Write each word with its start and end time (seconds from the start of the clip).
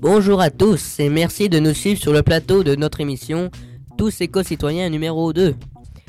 Bonjour 0.00 0.40
à 0.40 0.50
tous 0.50 0.98
et 0.98 1.08
merci 1.08 1.48
de 1.48 1.58
nous 1.58 1.72
suivre 1.72 2.00
sur 2.00 2.12
le 2.12 2.22
plateau 2.22 2.62
de 2.62 2.74
notre 2.74 3.00
émission 3.00 3.50
Tous 3.96 4.20
éco-citoyens 4.20 4.90
numéro 4.90 5.32
2, 5.32 5.54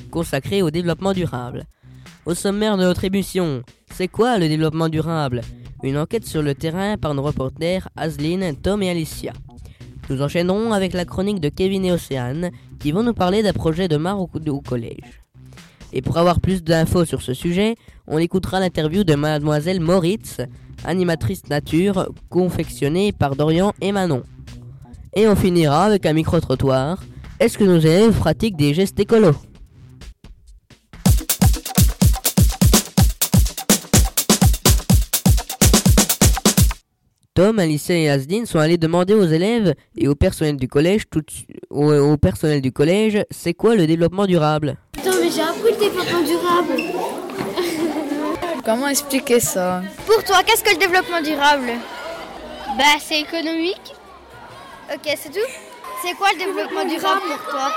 consacrée 0.10 0.62
au 0.62 0.72
développement 0.72 1.14
durable. 1.14 1.66
Au 2.26 2.34
sommaire 2.34 2.78
de 2.78 2.84
notre 2.84 3.04
émission, 3.04 3.64
c'est 3.94 4.08
quoi 4.08 4.38
le 4.38 4.48
développement 4.48 4.90
durable? 4.90 5.42
Une 5.84 5.98
enquête 5.98 6.26
sur 6.26 6.42
le 6.42 6.56
terrain 6.56 6.98
par 6.98 7.14
nos 7.14 7.24
reporters 7.24 7.90
Asline, 7.96 8.56
Tom 8.56 8.84
et 8.84 8.90
Alicia. 8.90 9.34
Nous 10.12 10.22
enchaînerons 10.22 10.74
avec 10.74 10.92
la 10.92 11.06
chronique 11.06 11.40
de 11.40 11.48
Kevin 11.48 11.86
et 11.86 11.94
Océane 11.94 12.52
qui 12.80 12.92
vont 12.92 13.02
nous 13.02 13.14
parler 13.14 13.44
d'un 13.44 13.54
projet 13.54 13.88
de 13.88 13.96
mar 13.96 14.20
au 14.20 14.28
collège. 14.28 15.24
Et 15.94 16.02
pour 16.02 16.18
avoir 16.18 16.42
plus 16.42 16.66
d'infos 16.66 17.06
sur 17.06 17.22
ce 17.22 17.34
sujet, 17.34 17.78
on 18.08 18.18
écoutera 18.18 18.60
l'interview 18.60 19.06
de 19.06 19.16
mademoiselle 19.16 19.80
Moritz, 19.80 20.42
animatrice 20.84 21.48
nature, 21.48 22.10
confectionnée 22.30 23.14
par 23.14 23.38
Dorian 23.38 23.72
et 23.80 23.94
Manon. 23.94 24.24
Et 25.16 25.30
on 25.30 25.36
finira 25.38 25.86
avec 25.86 26.06
un 26.06 26.12
micro-trottoir. 26.12 27.02
Est-ce 27.40 27.58
que 27.58 27.64
nos 27.64 27.80
élèves 27.80 28.12
pratiquent 28.12 28.58
des 28.58 28.74
gestes 28.74 29.00
écolos? 29.00 29.38
Tom, 37.42 37.58
Alicia 37.58 37.96
et 37.96 38.08
Asdine 38.08 38.46
sont 38.46 38.60
allés 38.60 38.78
demander 38.78 39.16
aux 39.16 39.26
élèves 39.26 39.74
et 39.98 40.08
au 40.08 40.14
personnel 40.14 40.58
du 40.58 40.68
collège, 40.68 41.06
tout, 41.10 41.24
au, 41.72 41.92
au 41.92 42.16
personnel 42.16 42.62
du 42.62 42.72
collège, 42.72 43.26
c'est 43.32 43.56
quoi 43.56 43.74
le 43.74 43.88
développement 43.88 44.28
durable? 44.28 44.78
Putain, 44.92 45.10
mais 45.20 45.32
j'ai 45.32 45.42
appris 45.42 45.72
le 45.72 45.78
développement 45.80 46.22
durable. 46.22 46.76
Comment 48.64 48.88
expliquer 48.90 49.40
ça? 49.40 49.82
Pour 50.06 50.24
toi, 50.24 50.44
qu'est-ce 50.46 50.64
que 50.64 50.70
le 50.70 50.78
développement 50.78 51.20
durable? 51.20 51.72
Bah, 52.78 53.02
c'est 53.04 53.22
économique. 53.22 53.96
Ok, 54.94 55.02
c'est 55.18 55.32
tout? 55.32 55.50
C'est 56.06 56.14
quoi 56.14 56.28
le 56.34 56.46
développement 56.46 56.86
durable 56.86 57.22
pour 57.26 57.50
toi? 57.54 57.72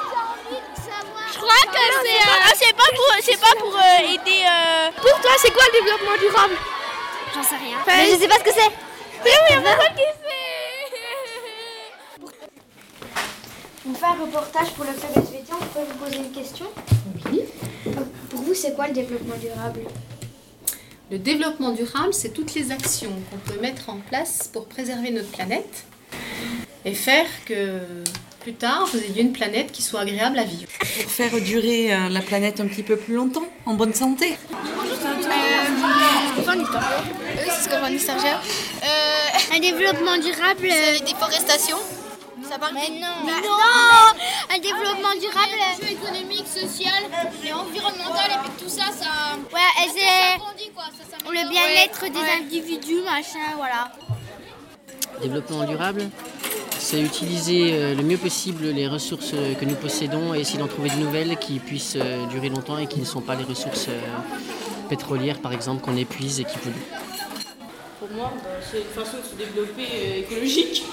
Je 1.32 1.38
crois 1.38 1.72
que 1.72 1.78
c'est 2.04 2.20
euh, 2.20 2.52
c'est 2.54 2.76
pas 2.76 2.90
pour, 2.94 3.06
c'est 3.22 3.40
pas 3.40 3.58
pour 3.58 3.74
euh, 3.74 4.12
aider. 4.12 4.44
euh, 4.44 4.90
Pour 5.00 5.18
toi, 5.22 5.30
c'est 5.38 5.54
quoi 5.54 5.62
le 5.72 5.80
développement 5.80 6.18
durable? 6.20 6.52
J'en 7.34 7.42
sais 7.42 7.56
rien. 7.56 7.78
Mais 7.86 8.12
je 8.12 8.20
sais 8.20 8.28
pas 8.28 8.34
ce 8.40 8.44
que 8.44 8.52
c'est. 8.54 8.93
Mais 9.24 9.30
oui, 9.30 9.56
pourquoi 9.56 9.88
qui 9.96 10.02
On 13.86 13.94
fait 13.94 14.06
un 14.06 14.24
reportage 14.24 14.70
pour 14.72 14.84
le 14.84 14.92
club 14.92 15.24
SVT, 15.24 15.52
on 15.52 15.64
peut 15.66 15.80
vous 15.90 16.04
poser 16.04 16.16
une 16.16 16.32
question 16.32 16.66
Oui. 17.30 17.42
Pour 18.30 18.40
vous, 18.40 18.54
c'est 18.54 18.74
quoi 18.74 18.88
le 18.88 18.94
développement 18.94 19.36
durable? 19.36 19.80
Le 21.10 21.18
développement 21.18 21.70
durable, 21.72 22.14
c'est 22.14 22.30
toutes 22.30 22.54
les 22.54 22.72
actions 22.72 23.12
qu'on 23.30 23.36
peut 23.36 23.60
mettre 23.60 23.90
en 23.90 23.98
place 23.98 24.48
pour 24.52 24.66
préserver 24.66 25.10
notre 25.10 25.30
planète 25.30 25.84
et 26.84 26.94
faire 26.94 27.26
que 27.46 27.80
plus 28.40 28.54
tard, 28.54 28.86
vous 28.92 28.98
ayez 28.98 29.22
une 29.22 29.32
planète 29.32 29.72
qui 29.72 29.82
soit 29.82 30.00
agréable 30.00 30.38
à 30.38 30.44
vivre. 30.44 30.70
Pour 30.78 31.10
faire 31.10 31.40
durer 31.40 31.94
euh, 31.94 32.08
la 32.10 32.20
planète 32.20 32.60
un 32.60 32.66
petit 32.66 32.82
peu 32.82 32.96
plus 32.96 33.14
longtemps, 33.14 33.46
en 33.64 33.74
bonne 33.74 33.94
santé. 33.94 34.36
Oui, 34.50 34.88
Sergère. 37.98 38.40
Un 39.54 39.58
développement 39.58 40.16
durable. 40.18 40.68
C'est 40.68 40.92
la 40.92 40.98
déforestation 41.00 41.76
Ça 42.48 42.58
parle 42.58 42.74
Mais 42.74 42.88
non. 43.00 43.24
Mais 43.24 43.40
non. 43.40 44.54
Un 44.54 44.58
développement 44.58 45.14
durable. 45.20 45.90
économique, 45.90 46.46
social 46.46 47.02
et 47.44 47.52
environnemental 47.52 48.30
et 48.30 48.38
puis 48.42 48.64
tout 48.64 48.68
ça, 48.70 48.84
ça, 48.84 49.36
Ouais, 49.52 49.60
et 49.84 49.88
c'est 49.88 51.30
le 51.30 51.48
bien-être 51.48 52.02
des 52.12 52.44
individus, 52.44 53.02
machin, 53.02 53.56
voilà. 53.56 53.92
Développement 55.22 55.64
durable, 55.64 56.10
c'est 56.78 57.00
utiliser 57.00 57.72
euh, 57.72 57.94
le 57.94 58.02
mieux 58.02 58.18
possible 58.18 58.66
les 58.66 58.86
ressources 58.86 59.32
euh, 59.34 59.54
que 59.54 59.64
nous 59.64 59.74
possédons 59.76 60.34
et 60.34 60.40
essayer 60.40 60.58
d'en 60.58 60.66
trouver 60.66 60.90
de 60.90 60.96
nouvelles 60.96 61.36
qui 61.38 61.58
puissent 61.60 61.96
euh, 61.96 62.26
durer 62.26 62.48
longtemps 62.50 62.78
et 62.78 62.86
qui 62.86 63.00
ne 63.00 63.04
sont 63.04 63.20
pas 63.20 63.36
les 63.36 63.44
ressources 63.44 63.86
euh, 63.88 64.00
pétrolières 64.88 65.38
par 65.38 65.52
exemple 65.52 65.82
qu'on 65.82 65.96
épuise 65.96 66.40
et 66.40 66.44
qui 66.44 66.58
polluent. 66.58 66.74
Pour 67.98 68.10
moi, 68.10 68.32
bah, 68.42 68.50
c'est 68.60 68.80
une 68.80 68.88
façon 68.88 69.18
de 69.18 69.22
se 69.22 69.34
développer 69.34 69.86
euh, 69.86 70.20
écologique. 70.20 70.84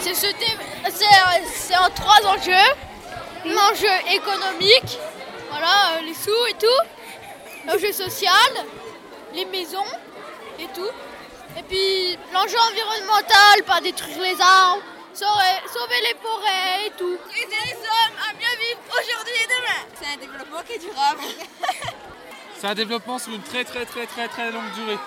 C'est 0.00 0.14
ce 0.14 0.26
euh, 0.26 0.90
c'est 1.54 1.76
en 1.76 1.88
trois 1.90 2.18
enjeux. 2.26 2.68
L'enjeu 3.44 3.94
économique, 4.12 4.98
voilà, 5.50 5.96
euh, 5.96 6.00
les 6.02 6.14
sous 6.14 6.46
et 6.50 6.54
tout. 6.54 7.66
L'enjeu 7.66 7.92
social, 7.92 8.52
les 9.34 9.44
maisons 9.44 9.84
et 10.58 10.66
tout. 10.74 10.90
Et 11.58 11.62
puis 11.62 12.18
l'enjeu 12.32 12.58
environnemental, 12.70 13.62
pas 13.64 13.80
détruire 13.80 14.20
les 14.20 14.40
arbres, 14.40 14.82
sauver, 15.14 15.54
sauver 15.72 16.00
les 16.00 16.16
forêts 16.20 16.86
et 16.86 16.90
tout. 16.98 17.18
Aider 17.36 17.62
les 17.66 17.76
hommes 17.76 18.18
à 18.28 18.32
mieux 18.32 18.58
vivre 18.58 18.80
aujourd'hui 18.90 19.34
et 19.42 19.46
demain. 19.46 19.82
C'est 20.00 20.12
un 20.12 20.16
développement 20.16 20.62
qui 20.66 20.72
est 20.72 20.78
durable. 20.78 21.20
C'est 22.58 22.66
un 22.66 22.74
développement 22.74 23.18
sur 23.18 23.32
une 23.32 23.42
très 23.42 23.64
très 23.64 23.84
très 23.84 24.06
très 24.06 24.28
très 24.28 24.50
longue 24.50 24.72
durée. 24.74 24.98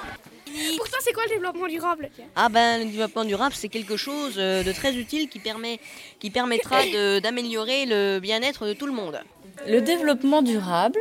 Pour 0.77 0.89
toi, 0.89 0.99
c'est 1.01 1.13
quoi 1.13 1.23
le 1.23 1.29
développement 1.29 1.67
durable? 1.67 2.09
Ah 2.35 2.49
ben 2.49 2.79
le 2.79 2.85
développement 2.85 3.25
durable 3.25 3.55
c'est 3.55 3.69
quelque 3.69 3.97
chose 3.97 4.35
euh, 4.37 4.63
de 4.63 4.71
très 4.71 4.95
utile 4.95 5.29
qui, 5.29 5.39
permet, 5.39 5.79
qui 6.19 6.29
permettra 6.29 6.81
d'améliorer 7.21 7.85
le 7.85 8.19
bien-être 8.19 8.65
de 8.65 8.73
tout 8.73 8.85
le 8.85 8.93
monde. 8.93 9.19
Le 9.67 9.81
développement 9.81 10.41
durable, 10.41 10.99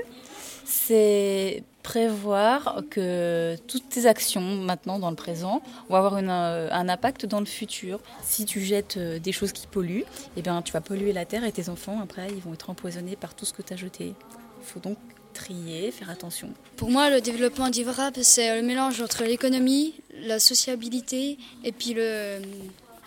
c'est 0.64 1.62
prévoir 1.82 2.82
que 2.90 3.56
toutes 3.68 3.90
tes 3.90 4.06
actions 4.06 4.40
maintenant 4.40 4.98
dans 4.98 5.10
le 5.10 5.16
présent 5.16 5.60
vont 5.90 5.96
avoir 5.96 6.16
une, 6.16 6.30
euh, 6.30 6.68
un 6.72 6.88
impact 6.88 7.26
dans 7.26 7.40
le 7.40 7.46
futur. 7.46 8.00
Si 8.22 8.46
tu 8.46 8.60
jettes 8.60 8.96
euh, 8.96 9.18
des 9.18 9.32
choses 9.32 9.52
qui 9.52 9.66
polluent, 9.66 10.06
eh 10.36 10.42
bien, 10.42 10.62
tu 10.62 10.72
vas 10.72 10.80
polluer 10.80 11.12
la 11.12 11.26
terre 11.26 11.44
et 11.44 11.52
tes 11.52 11.68
enfants, 11.68 12.00
après, 12.02 12.28
ils 12.30 12.40
vont 12.40 12.54
être 12.54 12.70
empoisonnés 12.70 13.16
par 13.16 13.34
tout 13.34 13.44
ce 13.44 13.52
que 13.52 13.60
tu 13.60 13.74
as 13.74 13.76
jeté. 13.76 14.14
Il 14.60 14.66
faut 14.66 14.80
donc 14.80 14.96
trier, 15.34 15.90
faire 15.90 16.10
attention. 16.10 16.48
Pour 16.76 16.90
moi, 16.90 17.10
le 17.10 17.20
développement 17.20 17.68
durable, 17.68 18.20
c'est 18.22 18.56
le 18.56 18.62
mélange 18.62 19.00
entre 19.00 19.24
l'économie, 19.24 19.94
la 20.22 20.38
sociabilité 20.38 21.38
et 21.62 21.72
puis 21.72 21.92
le, 21.92 22.38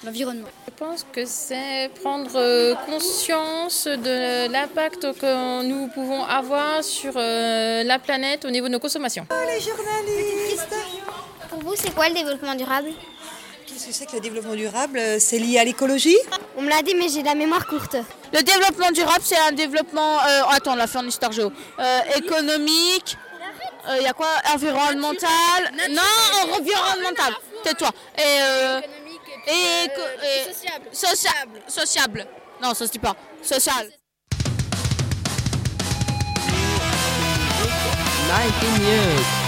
l'environnement. 0.03 0.47
Je 0.67 0.73
pense 0.77 1.05
que 1.11 1.25
c'est 1.25 1.89
prendre 2.01 2.35
euh, 2.35 2.75
conscience 2.85 3.87
de 3.87 4.51
l'impact 4.51 5.13
que 5.19 5.63
nous 5.63 5.87
pouvons 5.87 6.23
avoir 6.23 6.83
sur 6.83 7.13
euh, 7.15 7.83
la 7.83 7.99
planète 7.99 8.45
au 8.45 8.49
niveau 8.49 8.67
de 8.67 8.73
nos 8.73 8.79
consommations. 8.79 9.25
Pour 11.49 11.59
vous, 11.59 11.75
c'est 11.75 11.93
quoi 11.93 12.09
le 12.09 12.15
développement 12.15 12.55
durable? 12.55 12.89
Qu'est-ce 13.67 13.87
que 13.87 13.91
c'est 13.93 14.05
que 14.05 14.13
le 14.15 14.21
développement 14.21 14.55
durable? 14.55 14.99
C'est 15.19 15.37
lié 15.39 15.59
à 15.59 15.63
l'écologie? 15.65 16.15
On 16.57 16.61
me 16.61 16.69
l'a 16.69 16.81
dit, 16.81 16.95
mais 16.95 17.09
j'ai 17.09 17.21
la 17.21 17.35
mémoire 17.35 17.67
courte. 17.67 17.97
Le 18.33 18.41
développement 18.41 18.91
durable, 18.91 19.21
c'est 19.23 19.37
un 19.37 19.51
développement. 19.51 20.19
euh, 20.25 20.41
attends, 20.49 20.73
on 20.73 20.75
l'a 20.75 20.87
fait 20.87 20.97
en 20.99 21.05
histoire 21.05 21.31
géo. 21.31 21.51
Euh, 21.79 21.99
économique. 22.15 23.17
Il 23.97 24.03
y 24.03 24.07
a 24.07 24.13
quoi? 24.13 24.27
Environnemental. 24.53 25.29
Non, 25.89 26.01
environnemental. 26.59 27.33
Tais-toi. 27.63 27.89
Et. 28.17 28.21
euh, 28.41 28.81
et, 29.49 29.85
éco- 29.85 30.01
et- 30.23 30.53
sociable. 30.93 31.61
Sociable. 31.67 32.27
Non, 32.61 32.73
ça 32.73 32.85
se 32.85 32.91
dit 32.91 32.99
pas. 32.99 33.15
Social. 33.41 33.89
19 38.27 38.79
years. 38.81 39.46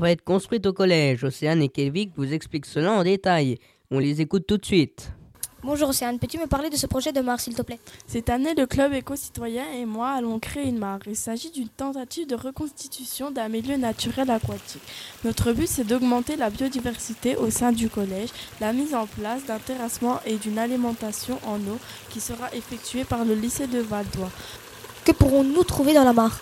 Va 0.00 0.12
être 0.12 0.22
construite 0.22 0.64
au 0.66 0.72
collège. 0.72 1.24
Océane 1.24 1.60
et 1.60 1.68
Kelvik 1.68 2.12
vous 2.16 2.32
expliquent 2.32 2.66
cela 2.66 2.92
en 2.92 3.02
détail. 3.02 3.58
On 3.90 3.98
les 3.98 4.20
écoute 4.20 4.46
tout 4.46 4.56
de 4.56 4.64
suite. 4.64 5.10
Bonjour 5.64 5.88
Océane, 5.88 6.20
peux-tu 6.20 6.38
me 6.38 6.46
parler 6.46 6.70
de 6.70 6.76
ce 6.76 6.86
projet 6.86 7.10
de 7.10 7.20
mare 7.20 7.40
s'il 7.40 7.56
te 7.56 7.62
plaît? 7.62 7.80
Cette 8.06 8.30
année, 8.30 8.54
le 8.54 8.66
club 8.66 8.92
éco-citoyen 8.92 9.64
et 9.76 9.86
moi 9.86 10.10
allons 10.10 10.38
créer 10.38 10.68
une 10.68 10.78
mare. 10.78 11.00
Il 11.08 11.16
s'agit 11.16 11.50
d'une 11.50 11.68
tentative 11.68 12.28
de 12.28 12.36
reconstitution 12.36 13.32
d'un 13.32 13.48
milieu 13.48 13.76
naturel 13.76 14.30
aquatique. 14.30 14.82
Notre 15.24 15.52
but, 15.52 15.66
c'est 15.66 15.82
d'augmenter 15.82 16.36
la 16.36 16.50
biodiversité 16.50 17.34
au 17.34 17.50
sein 17.50 17.72
du 17.72 17.88
collège, 17.88 18.28
la 18.60 18.72
mise 18.72 18.94
en 18.94 19.06
place 19.06 19.46
d'un 19.46 19.58
terrassement 19.58 20.20
et 20.24 20.36
d'une 20.36 20.60
alimentation 20.60 21.40
en 21.44 21.56
eau 21.56 21.78
qui 22.10 22.20
sera 22.20 22.54
effectuée 22.54 23.02
par 23.02 23.24
le 23.24 23.34
lycée 23.34 23.66
de 23.66 23.80
Val 23.80 24.06
d'Oie. 24.14 24.30
Que 25.04 25.10
pourrons-nous 25.10 25.64
trouver 25.64 25.92
dans 25.92 26.04
la 26.04 26.12
mare? 26.12 26.40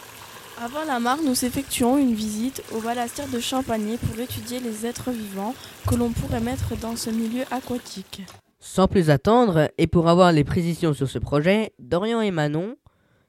Avant 0.59 0.85
la 0.87 0.99
mare, 1.01 1.19
nous 1.23 1.45
effectuons 1.45 1.99
une 1.99 2.15
visite 2.15 2.63
au 2.75 2.81
balastère 2.81 3.29
de 3.29 3.39
Champagné 3.41 3.99
pour 3.99 4.19
étudier 4.19 4.59
les 4.59 4.87
êtres 4.87 5.11
vivants 5.11 5.55
que 5.87 5.95
l'on 5.95 6.11
pourrait 6.11 6.41
mettre 6.41 6.79
dans 6.79 6.97
ce 6.97 7.11
milieu 7.11 7.45
aquatique. 7.51 8.23
Sans 8.59 8.89
plus 8.89 9.11
attendre, 9.11 9.71
et 9.77 9.87
pour 9.87 10.09
avoir 10.09 10.33
les 10.33 10.45
précisions 10.45 10.95
sur 10.95 11.11
ce 11.11 11.19
projet, 11.19 11.75
Dorian 11.79 12.23
et 12.23 12.31
Manon 12.31 12.77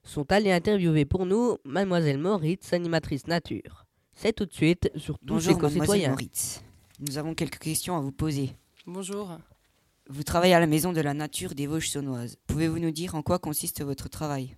sont 0.03 0.31
allés 0.31 0.53
interviewer 0.53 1.03
pour 1.03 1.25
nous 1.25 1.57
Mademoiselle 1.65 2.17
Moritz, 2.17 2.71
animatrice 2.71 3.27
nature. 3.27 3.85
C'est 4.15 4.31
tout 4.31 4.45
de 4.45 4.53
suite 4.53 4.89
sur 4.95 5.19
tous 5.19 5.33
Bonjour, 5.33 5.53
ces 5.53 5.59
concitoyens. 5.59 6.09
Moritz. 6.11 6.63
Nous 7.05 7.17
avons 7.17 7.33
quelques 7.33 7.59
questions 7.59 7.97
à 7.97 7.99
vous 7.99 8.13
poser. 8.13 8.55
Bonjour. 8.85 9.37
Vous 10.09 10.23
travaillez 10.23 10.53
à 10.53 10.61
la 10.61 10.65
Maison 10.65 10.93
de 10.93 11.01
la 11.01 11.13
Nature 11.13 11.55
des 11.55 11.67
Vosges 11.67 11.89
Saunoises. 11.89 12.37
Pouvez-vous 12.47 12.79
nous 12.79 12.91
dire 12.91 13.15
en 13.15 13.21
quoi 13.21 13.37
consiste 13.37 13.83
votre 13.83 14.07
travail? 14.07 14.55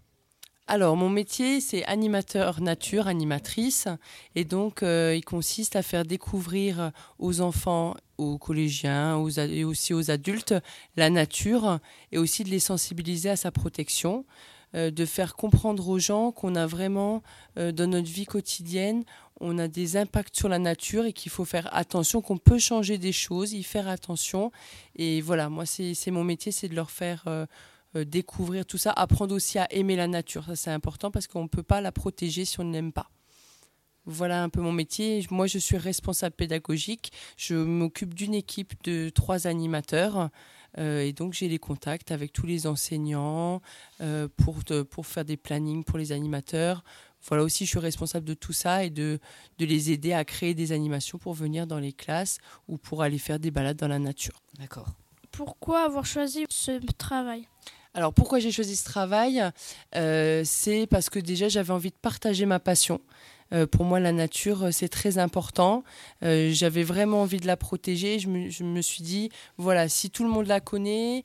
Alors, 0.71 0.95
mon 0.95 1.10
métier, 1.10 1.62
c'est 1.62 1.83
animateur 1.86 2.62
nature, 2.62 3.07
animatrice. 3.07 3.88
Et 4.36 4.45
donc, 4.45 4.83
euh, 4.83 5.16
il 5.16 5.25
consiste 5.25 5.75
à 5.75 5.81
faire 5.81 6.06
découvrir 6.06 6.92
aux 7.18 7.42
enfants, 7.42 7.95
aux 8.19 8.38
collégiens 8.38 9.19
et 9.36 9.63
aussi 9.63 9.95
aux 9.95 10.12
adultes 10.12 10.54
la 10.95 11.10
nature 11.10 11.80
et 12.12 12.19
aussi 12.19 12.44
de 12.44 12.50
les 12.50 12.60
sensibiliser 12.60 13.31
à 13.31 13.36
sa 13.36 13.50
protection. 13.51 14.25
euh, 14.75 14.92
de 14.92 15.04
faire 15.04 15.36
comprendre 15.36 15.89
aux 15.89 15.98
gens 15.98 16.31
qu'on 16.31 16.54
a 16.54 16.68
vraiment, 16.68 17.24
euh, 17.57 17.71
dans 17.71 17.88
notre 17.88 18.07
vie 18.07 18.27
quotidienne, 18.27 19.04
on 19.39 19.57
a 19.57 19.68
des 19.68 19.98
impacts 19.98 20.36
sur 20.36 20.48
la 20.48 20.59
nature 20.59 21.06
et 21.06 21.14
qu'il 21.14 21.31
faut 21.31 21.44
faire 21.44 21.68
attention, 21.76 22.21
qu'on 22.21 22.38
peut 22.38 22.59
changer 22.59 22.99
des 22.99 23.11
choses, 23.11 23.54
y 23.54 23.64
faire 23.64 23.88
attention. 23.88 24.52
Et 24.95 25.21
voilà, 25.21 25.49
moi, 25.49 25.66
c'est 25.66 26.11
mon 26.11 26.23
métier, 26.23 26.52
c'est 26.52 26.68
de 26.69 26.76
leur 26.76 26.92
faire 26.92 27.26
découvrir 27.95 28.65
tout 28.65 28.77
ça, 28.77 28.91
apprendre 28.91 29.35
aussi 29.35 29.59
à 29.59 29.71
aimer 29.73 29.95
la 29.95 30.07
nature. 30.07 30.45
Ça, 30.45 30.55
c'est 30.55 30.71
important 30.71 31.11
parce 31.11 31.27
qu'on 31.27 31.43
ne 31.43 31.47
peut 31.47 31.63
pas 31.63 31.81
la 31.81 31.91
protéger 31.91 32.45
si 32.45 32.59
on 32.59 32.63
ne 32.63 32.73
l'aime 32.73 32.91
pas. 32.91 33.09
Voilà 34.05 34.41
un 34.43 34.49
peu 34.49 34.61
mon 34.61 34.71
métier. 34.71 35.25
Moi, 35.29 35.45
je 35.47 35.59
suis 35.59 35.77
responsable 35.77 36.35
pédagogique. 36.35 37.11
Je 37.37 37.55
m'occupe 37.55 38.13
d'une 38.13 38.33
équipe 38.33 38.73
de 38.83 39.09
trois 39.09 39.45
animateurs. 39.45 40.29
Euh, 40.77 41.01
et 41.01 41.13
donc, 41.13 41.33
j'ai 41.33 41.47
les 41.47 41.59
contacts 41.59 42.11
avec 42.11 42.31
tous 42.31 42.45
les 42.45 42.65
enseignants 42.65 43.61
euh, 44.01 44.27
pour, 44.37 44.63
de- 44.63 44.83
pour 44.83 45.05
faire 45.05 45.25
des 45.25 45.37
plannings 45.37 45.83
pour 45.83 45.97
les 45.97 46.11
animateurs. 46.11 46.83
Voilà 47.27 47.43
aussi, 47.43 47.65
je 47.65 47.71
suis 47.71 47.79
responsable 47.79 48.25
de 48.25 48.33
tout 48.33 48.53
ça 48.53 48.83
et 48.83 48.89
de, 48.89 49.19
de 49.57 49.65
les 49.65 49.91
aider 49.91 50.13
à 50.13 50.23
créer 50.23 50.53
des 50.53 50.71
animations 50.71 51.17
pour 51.17 51.33
venir 51.33 51.67
dans 51.67 51.79
les 51.79 51.91
classes 51.91 52.37
ou 52.67 52.77
pour 52.77 53.03
aller 53.03 53.17
faire 53.17 53.39
des 53.39 53.51
balades 53.51 53.77
dans 53.77 53.89
la 53.89 53.99
nature. 53.99 54.41
D'accord. 54.57 54.87
Pourquoi 55.31 55.83
avoir 55.83 56.05
choisi 56.05 56.45
ce 56.49 56.79
travail? 56.97 57.47
Alors 57.93 58.13
pourquoi 58.13 58.39
j'ai 58.39 58.51
choisi 58.51 58.75
ce 58.75 58.85
travail? 58.85 59.43
Euh, 59.95 60.43
C'est 60.45 60.87
parce 60.87 61.09
que 61.09 61.19
déjà 61.19 61.49
j'avais 61.49 61.73
envie 61.73 61.89
de 61.89 61.95
partager 62.01 62.45
ma 62.45 62.59
passion. 62.59 63.01
Euh, 63.53 63.65
pour 63.65 63.85
moi, 63.85 63.99
la 63.99 64.11
nature, 64.11 64.65
euh, 64.65 64.71
c'est 64.71 64.89
très 64.89 65.18
important. 65.18 65.83
Euh, 66.23 66.51
J'avais 66.51 66.83
vraiment 66.83 67.21
envie 67.21 67.39
de 67.39 67.47
la 67.47 67.57
protéger. 67.57 68.19
Je 68.19 68.27
me, 68.27 68.49
je 68.49 68.63
me 68.63 68.81
suis 68.81 69.03
dit, 69.03 69.29
voilà, 69.57 69.89
si 69.89 70.09
tout 70.09 70.23
le 70.23 70.29
monde 70.29 70.47
la 70.47 70.59
connaît, 70.59 71.23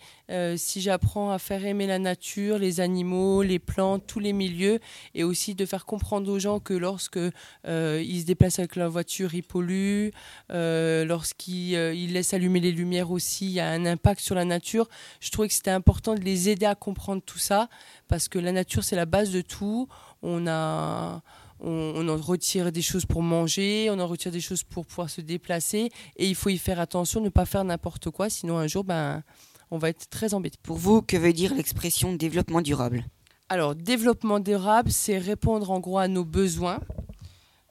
si 0.56 0.80
j'apprends 0.80 1.30
à 1.30 1.38
faire 1.38 1.64
aimer 1.66 1.86
la 1.86 1.98
nature, 1.98 2.58
les 2.58 2.80
animaux, 2.80 3.42
les 3.42 3.58
plantes, 3.58 4.06
tous 4.06 4.20
les 4.20 4.32
milieux, 4.32 4.78
et 5.14 5.22
aussi 5.22 5.54
de 5.54 5.66
faire 5.66 5.84
comprendre 5.84 6.30
aux 6.30 6.38
gens 6.38 6.60
que 6.60 6.72
lorsque 6.72 7.18
ils 7.66 8.20
se 8.20 8.24
déplacent 8.24 8.58
avec 8.58 8.76
leur 8.76 8.90
voiture, 8.90 9.34
ils 9.34 9.42
polluent, 9.42 10.12
lorsqu'ils 10.48 11.72
ils 11.72 12.12
laissent 12.12 12.32
allumer 12.32 12.60
les 12.60 12.72
lumières 12.72 13.10
aussi, 13.10 13.46
il 13.46 13.52
y 13.52 13.60
a 13.60 13.68
un 13.68 13.84
impact 13.84 14.20
sur 14.20 14.34
la 14.34 14.46
nature. 14.46 14.88
Je 15.20 15.30
trouvais 15.30 15.48
que 15.48 15.54
c'était 15.54 15.70
important 15.70 16.14
de 16.14 16.20
les 16.20 16.48
aider 16.48 16.66
à 16.66 16.74
comprendre 16.74 17.22
tout 17.24 17.38
ça, 17.38 17.68
parce 18.08 18.28
que 18.28 18.38
la 18.38 18.52
nature, 18.52 18.82
c'est 18.82 18.96
la 18.96 19.06
base 19.06 19.30
de 19.30 19.42
tout. 19.42 19.88
On 20.22 20.46
a 20.46 21.22
on, 21.64 21.92
on 21.96 22.08
en 22.08 22.16
retire 22.16 22.70
des 22.70 22.82
choses 22.82 23.06
pour 23.06 23.22
manger, 23.22 23.88
on 23.90 23.98
en 23.98 24.06
retire 24.06 24.32
des 24.32 24.40
choses 24.40 24.62
pour 24.62 24.86
pouvoir 24.86 25.10
se 25.10 25.20
déplacer, 25.20 25.90
et 26.16 26.28
il 26.28 26.34
faut 26.34 26.50
y 26.50 26.58
faire 26.58 26.78
attention, 26.78 27.20
ne 27.20 27.28
pas 27.28 27.46
faire 27.46 27.64
n'importe 27.64 28.10
quoi, 28.10 28.28
sinon 28.30 28.58
un 28.58 28.66
jour, 28.66 28.84
ben, 28.84 29.22
on 29.70 29.78
va 29.78 29.88
être 29.88 30.08
très 30.08 30.34
embêté. 30.34 30.58
Pour 30.62 30.76
vous, 30.76 31.02
que 31.02 31.16
veut 31.16 31.32
dire 31.32 31.54
l'expression 31.54 32.12
développement 32.12 32.60
durable? 32.60 33.04
Alors, 33.48 33.74
développement 33.74 34.40
durable, 34.40 34.90
c'est 34.90 35.18
répondre 35.18 35.70
en 35.70 35.80
gros 35.80 35.98
à 35.98 36.08
nos 36.08 36.24
besoins 36.24 36.80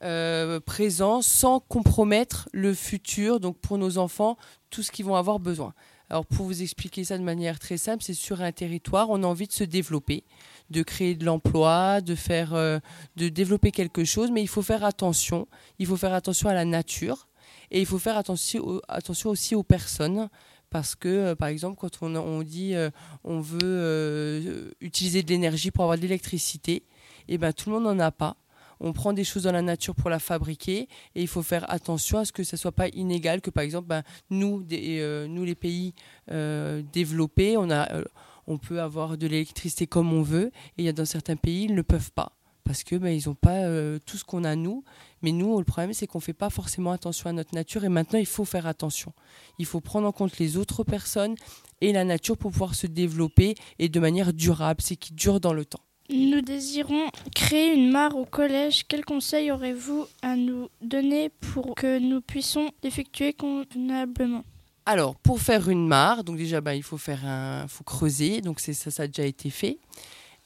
euh, 0.03 0.59
présents 0.59 1.21
sans 1.21 1.59
compromettre 1.59 2.49
le 2.51 2.73
futur, 2.73 3.39
donc 3.39 3.57
pour 3.59 3.77
nos 3.77 3.97
enfants, 3.97 4.37
tout 4.69 4.83
ce 4.83 4.91
qu'ils 4.91 5.05
vont 5.05 5.15
avoir 5.15 5.39
besoin. 5.39 5.73
Alors, 6.09 6.25
pour 6.25 6.45
vous 6.45 6.61
expliquer 6.61 7.03
ça 7.05 7.17
de 7.17 7.23
manière 7.23 7.57
très 7.57 7.77
simple, 7.77 8.03
c'est 8.03 8.13
sur 8.13 8.41
un 8.41 8.51
territoire, 8.51 9.09
on 9.09 9.23
a 9.23 9.25
envie 9.25 9.47
de 9.47 9.53
se 9.53 9.63
développer, 9.63 10.25
de 10.69 10.81
créer 10.83 11.15
de 11.15 11.25
l'emploi, 11.25 12.01
de 12.01 12.15
faire, 12.15 12.53
euh, 12.53 12.79
de 13.15 13.29
développer 13.29 13.71
quelque 13.71 14.03
chose, 14.03 14.31
mais 14.31 14.41
il 14.41 14.47
faut 14.47 14.61
faire 14.61 14.83
attention. 14.83 15.47
Il 15.79 15.85
faut 15.87 15.97
faire 15.97 16.13
attention 16.13 16.49
à 16.49 16.53
la 16.53 16.65
nature 16.65 17.27
et 17.71 17.79
il 17.79 17.85
faut 17.85 17.99
faire 17.99 18.17
attention, 18.17 18.81
attention 18.87 19.29
aussi 19.29 19.55
aux 19.55 19.63
personnes 19.63 20.29
parce 20.69 20.95
que, 20.95 21.07
euh, 21.09 21.35
par 21.35 21.49
exemple, 21.49 21.77
quand 21.79 21.99
on, 22.01 22.15
on 22.15 22.41
dit 22.41 22.73
euh, 22.73 22.89
on 23.23 23.39
veut 23.39 24.73
utiliser 24.81 25.21
de 25.21 25.29
l'énergie 25.29 25.69
pour 25.71 25.83
avoir 25.83 25.97
de 25.97 26.01
l'électricité, 26.03 26.83
et 27.27 27.37
ben 27.37 27.53
tout 27.53 27.69
le 27.69 27.75
monde 27.79 27.95
n'en 27.95 27.99
a 28.03 28.11
pas. 28.11 28.35
On 28.79 28.91
prend 28.91 29.13
des 29.13 29.23
choses 29.23 29.43
dans 29.43 29.51
la 29.53 29.61
nature 29.61 29.95
pour 29.95 30.09
la 30.09 30.19
fabriquer 30.19 30.89
et 31.15 31.21
il 31.21 31.27
faut 31.27 31.43
faire 31.43 31.71
attention 31.71 32.17
à 32.17 32.25
ce 32.25 32.33
que 32.33 32.43
ça 32.43 32.57
soit 32.57 32.73
pas 32.73 32.87
inégal, 32.89 33.39
que 33.39 33.49
par 33.49 33.63
exemple, 33.63 33.87
ben, 33.87 34.03
nous, 34.29 34.61
des- 34.63 35.25
nous 35.29 35.45
les 35.45 35.55
pays 35.55 35.93
développés, 36.91 37.55
on, 37.55 37.69
a, 37.71 37.87
on 38.47 38.57
peut 38.57 38.81
avoir 38.81 39.17
de 39.17 39.27
l'électricité 39.27 39.87
comme 39.87 40.13
on 40.13 40.21
veut 40.21 40.51
et 40.77 40.91
dans 40.93 41.05
certains 41.05 41.35
pays, 41.35 41.65
ils 41.65 41.75
ne 41.75 41.81
peuvent 41.81 42.11
pas 42.11 42.33
parce 42.63 42.83
que 42.83 42.95
ben, 42.95 43.09
ils 43.09 43.27
n'ont 43.27 43.35
pas 43.35 43.63
euh, 43.65 43.99
tout 44.05 44.17
ce 44.17 44.23
qu'on 44.23 44.43
a 44.43 44.55
nous. 44.55 44.83
Mais 45.21 45.31
nous, 45.31 45.57
le 45.57 45.63
problème, 45.63 45.93
c'est 45.93 46.07
qu'on 46.07 46.19
ne 46.19 46.23
fait 46.23 46.33
pas 46.33 46.49
forcément 46.49 46.91
attention 46.91 47.29
à 47.29 47.33
notre 47.33 47.53
nature 47.53 47.83
et 47.83 47.89
maintenant, 47.89 48.19
il 48.19 48.25
faut 48.25 48.45
faire 48.45 48.67
attention. 48.67 49.13
Il 49.59 49.65
faut 49.65 49.81
prendre 49.81 50.07
en 50.07 50.11
compte 50.11 50.37
les 50.39 50.57
autres 50.57 50.83
personnes 50.83 51.35
et 51.81 51.93
la 51.93 52.03
nature 52.03 52.37
pour 52.37 52.51
pouvoir 52.51 52.75
se 52.75 52.87
développer 52.87 53.55
et 53.79 53.89
de 53.89 53.99
manière 53.99 54.33
durable, 54.33 54.81
c'est 54.81 54.95
qui 54.95 55.13
dure 55.13 55.39
dans 55.39 55.53
le 55.53 55.65
temps. 55.65 55.81
Nous 56.09 56.41
désirons 56.41 57.07
créer 57.33 57.73
une 57.73 57.89
mare 57.89 58.15
au 58.15 58.25
collège. 58.25 58.85
Quels 58.87 59.05
conseils 59.05 59.51
aurez-vous 59.51 60.05
à 60.21 60.35
nous 60.35 60.67
donner 60.81 61.29
pour 61.29 61.75
que 61.75 61.97
nous 61.97 62.21
puissions 62.21 62.71
l'effectuer 62.83 63.33
convenablement? 63.33 64.43
Alors, 64.85 65.15
pour 65.15 65.39
faire 65.39 65.69
une 65.69 65.87
mare, 65.87 66.25
donc 66.25 66.37
déjà, 66.37 66.59
ben, 66.59 66.73
il 66.73 66.83
faut 66.83 66.97
faire 66.97 67.25
un, 67.25 67.67
faut 67.69 67.85
creuser, 67.85 68.41
donc 68.41 68.59
c'est 68.59 68.73
ça, 68.73 68.91
ça 68.91 69.03
a 69.03 69.07
déjà 69.07 69.25
été 69.25 69.49
fait. 69.49 69.77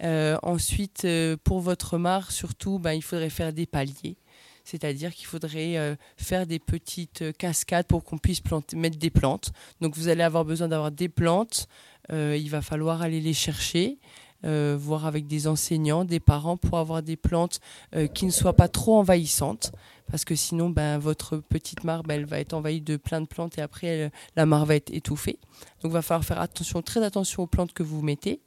Euh, 0.04 0.38
ensuite, 0.44 1.06
euh, 1.06 1.38
pour 1.44 1.60
votre 1.60 1.98
mare, 1.98 2.32
surtout, 2.32 2.78
ben, 2.78 2.94
il 2.94 3.02
faudrait 3.02 3.32
faire 3.32 3.52
des 3.52 3.66
paliers, 3.66 4.16
c'est-à-dire 4.64 5.12
qu'il 5.16 5.26
faudrait 5.26 5.78
euh, 5.78 5.96
faire 6.18 6.46
des 6.46 6.60
petites 6.60 7.36
cascades 7.38 7.88
pour 7.88 8.04
qu'on 8.04 8.20
puisse 8.20 8.40
planter, 8.40 8.76
mettre 8.76 8.98
des 8.98 9.10
plantes. 9.10 9.52
Donc, 9.82 9.96
vous 9.96 10.08
allez 10.08 10.24
avoir 10.24 10.46
besoin 10.46 10.68
d'avoir 10.68 10.92
des 10.92 11.10
plantes. 11.10 11.68
il 12.12 12.50
va 12.50 12.62
falloir 12.62 13.02
aller 13.02 13.20
les 13.20 13.34
chercher. 13.34 13.98
Euh, 14.46 14.78
voir 14.80 15.06
avec 15.06 15.28
des 15.28 15.48
enseignants, 15.48 16.06
des 16.06 16.20
parents 16.20 16.58
pour 16.58 16.78
avoir 16.78 17.02
des 17.02 17.16
plantes 17.18 17.60
euh, 17.96 18.08
qui 18.08 18.26
ne 18.26 18.32
soient 18.32 18.54
pas 18.54 18.68
trop 18.68 18.98
envahissantes 19.00 19.72
parce 20.10 20.24
que 20.24 20.36
sinon 20.36 20.70
ben, 20.70 20.98
votre 21.00 21.38
petite 21.38 21.84
mare 21.84 22.04
ben, 22.04 22.16
elle 22.16 22.26
va 22.26 22.40
être 22.40 22.54
envahie 22.54 22.82
de 22.82 22.98
plein 22.98 23.20
de 23.20 23.26
plantes 23.26 23.58
et 23.58 23.62
après 23.62 23.88
elle- 23.88 24.12
la 24.36 24.46
mare 24.46 24.66
va 24.66 24.76
être 24.76 24.92
étouffée. 24.94 25.40
Donc 25.82 25.92
il 25.92 25.94
va 25.94 26.02
falloir 26.02 26.24
faire 26.24 26.40
attention, 26.40 26.82
très 26.82 27.04
attention 27.04 27.44
aux 27.44 27.48
plantes 27.48 27.74
que 27.74 27.84
vous 27.84 28.02
mettez. 28.02 28.40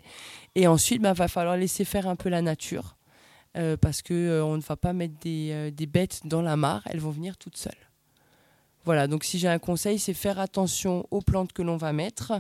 Et 0.54 0.66
ensuite, 0.66 1.00
il 1.02 1.06
va 1.06 1.28
falloir 1.28 1.56
laisser 1.56 1.84
faire 1.84 2.08
un 2.08 2.16
peu 2.16 2.28
la 2.28 2.42
nature 2.42 2.96
euh, 3.56 3.76
parce 3.76 4.02
euh, 4.10 4.42
on 4.42 4.56
ne 4.56 4.62
va 4.62 4.76
pas 4.76 4.92
mettre 4.92 5.14
des, 5.20 5.50
euh, 5.52 5.70
des 5.70 5.86
bêtes 5.86 6.20
dans 6.24 6.42
la 6.42 6.56
mare, 6.56 6.82
elles 6.86 7.00
vont 7.00 7.10
venir 7.10 7.36
toutes 7.36 7.56
seules. 7.56 7.72
Voilà, 8.84 9.06
donc 9.06 9.24
si 9.24 9.38
j'ai 9.38 9.48
un 9.48 9.58
conseil, 9.58 9.98
c'est 9.98 10.14
faire 10.14 10.38
attention 10.38 11.06
aux 11.10 11.20
plantes 11.20 11.52
que 11.52 11.62
l'on 11.62 11.76
va 11.76 11.92
mettre 11.92 12.32
euh, 12.32 12.38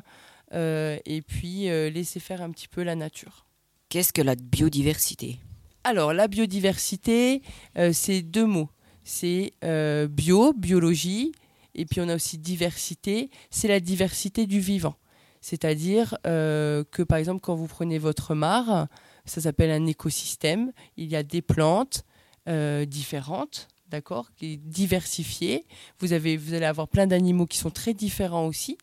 et 0.52 1.22
puis 1.22 1.68
euh, 1.68 1.90
laisser 1.90 2.20
faire 2.20 2.42
un 2.42 2.50
petit 2.50 2.68
peu 2.68 2.82
la 2.82 2.96
nature. 2.96 3.46
Qu'est-ce 3.88 4.12
que 4.12 4.22
la 4.22 4.34
biodiversité? 4.36 5.38
Alors, 5.84 6.12
la 6.12 6.28
biodiversité, 6.28 7.42
euh, 7.78 7.92
c'est 7.92 8.22
deux 8.22 8.46
mots. 8.46 8.68
C'est 9.02 9.54
euh, 9.64 10.06
bio, 10.06 10.52
biologie, 10.52 11.32
et 11.74 11.86
puis 11.86 12.00
on 12.00 12.08
a 12.08 12.14
aussi 12.14 12.38
diversité. 12.38 13.30
C'est 13.50 13.68
la 13.68 13.80
diversité 13.80 14.46
du 14.46 14.60
vivant. 14.60 14.94
C'est-à-dire 15.40 16.16
euh, 16.26 16.84
que, 16.90 17.02
par 17.02 17.18
exemple, 17.18 17.40
quand 17.40 17.54
vous 17.54 17.66
prenez 17.66 17.98
votre 17.98 18.34
mare, 18.34 18.88
ça 19.24 19.40
s'appelle 19.40 19.70
un 19.70 19.86
écosystème. 19.86 20.72
Il 20.96 21.08
y 21.08 21.16
a 21.16 21.22
des 21.22 21.42
plantes 21.42 22.04
euh, 22.48 22.84
différentes 22.84 23.68
d'accord, 23.90 24.30
qui 24.36 24.52
est 24.52 24.56
diversifié. 24.56 25.66
Vous, 25.98 26.12
avez, 26.12 26.36
vous 26.36 26.54
allez 26.54 26.64
avoir 26.64 26.88
plein 26.88 27.06
d'animaux 27.06 27.46
qui 27.46 27.58
sont 27.58 27.70
très 27.70 27.92
différents 27.92 28.46
aussi. 28.46 28.78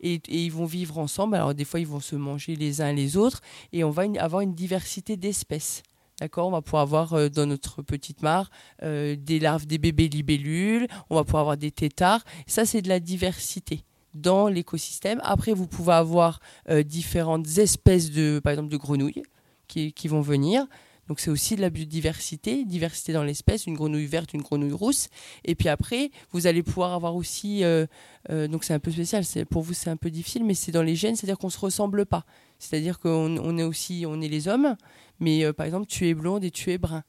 Et, 0.00 0.20
ils 0.28 0.52
vont 0.52 0.64
vivre 0.64 0.98
ensemble. 0.98 1.36
Alors 1.36 1.54
des 1.54 1.64
fois, 1.64 1.80
ils 1.80 1.86
vont 1.86 2.00
se 2.00 2.16
manger 2.16 2.56
les 2.56 2.80
uns 2.80 2.92
les 2.92 3.16
autres. 3.16 3.40
Et 3.72 3.84
on 3.84 3.90
va 3.90 4.04
avoir 4.18 4.42
une 4.42 4.54
diversité 4.54 5.16
d'espèces. 5.16 5.82
D'accord, 6.20 6.48
on 6.48 6.50
va 6.50 6.60
pouvoir 6.60 6.82
avoir 6.82 7.14
euh, 7.14 7.28
dans 7.30 7.46
notre 7.46 7.80
petite 7.80 8.22
mare 8.22 8.50
euh, 8.82 9.16
des 9.16 9.38
larves, 9.40 9.66
des 9.66 9.78
bébés 9.78 10.08
libellules, 10.08 10.86
on 11.08 11.14
va 11.14 11.24
pouvoir 11.24 11.40
avoir 11.40 11.56
des 11.56 11.70
têtards. 11.70 12.22
Ça, 12.46 12.66
c'est 12.66 12.82
de 12.82 12.90
la 12.90 13.00
diversité 13.00 13.84
dans 14.12 14.48
l'écosystème. 14.48 15.18
Après, 15.24 15.54
vous 15.54 15.66
pouvez 15.66 15.94
avoir 15.94 16.40
euh, 16.68 16.82
différentes 16.82 17.46
espèces 17.56 18.10
de, 18.10 18.38
par 18.38 18.52
exemple, 18.52 18.68
de 18.68 18.76
grenouilles 18.76 19.22
qui 19.66 20.08
vont 20.08 20.20
venir. 20.20 20.66
Donc 21.10 21.18
c'est 21.18 21.32
aussi 21.32 21.56
de 21.56 21.60
la 21.60 21.70
biodiversité, 21.70 22.64
diversité 22.64 23.12
dans 23.12 23.24
l'espèce, 23.24 23.66
une 23.66 23.74
grenouille 23.74 24.06
verte, 24.06 24.32
une 24.32 24.42
grenouille 24.42 24.70
rousse. 24.70 25.08
Et 25.44 25.56
puis 25.56 25.68
après, 25.68 26.12
vous 26.30 26.46
allez 26.46 26.62
pouvoir 26.62 26.92
avoir 26.92 27.16
aussi, 27.16 27.64
euh, 27.64 27.84
euh, 28.30 28.46
donc 28.46 28.62
c'est 28.62 28.74
un 28.74 28.78
peu 28.78 28.92
spécial, 28.92 29.24
pour 29.50 29.62
vous 29.62 29.74
c'est 29.74 29.90
un 29.90 29.96
peu 29.96 30.08
difficile, 30.08 30.44
mais 30.44 30.54
c'est 30.54 30.70
dans 30.70 30.84
les 30.84 30.94
gènes, 30.94 31.16
c'est-à-dire 31.16 31.36
qu'on 31.36 31.48
ne 31.48 31.52
se 31.52 31.58
ressemble 31.58 32.06
pas. 32.06 32.24
C'est-à-dire 32.60 33.00
qu'on 33.00 33.38
on 33.38 33.58
est 33.58 33.64
aussi, 33.64 34.04
on 34.06 34.20
est 34.20 34.28
les 34.28 34.46
hommes, 34.46 34.76
mais 35.18 35.44
euh, 35.44 35.52
par 35.52 35.66
exemple 35.66 35.88
tu 35.88 36.06
es 36.06 36.14
blonde 36.14 36.44
et 36.44 36.52
tu 36.52 36.70
es 36.70 36.78
brun. 36.78 37.02